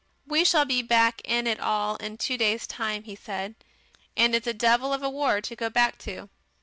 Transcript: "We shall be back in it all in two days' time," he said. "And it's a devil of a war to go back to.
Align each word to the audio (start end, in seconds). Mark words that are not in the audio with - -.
"We 0.25 0.43
shall 0.45 0.65
be 0.65 0.81
back 0.81 1.21
in 1.25 1.45
it 1.45 1.59
all 1.59 1.95
in 1.97 2.17
two 2.17 2.35
days' 2.35 2.65
time," 2.65 3.03
he 3.03 3.15
said. 3.15 3.53
"And 4.17 4.33
it's 4.33 4.47
a 4.47 4.51
devil 4.53 4.93
of 4.93 5.03
a 5.03 5.11
war 5.11 5.41
to 5.41 5.55
go 5.55 5.69
back 5.69 5.99
to. 5.99 6.27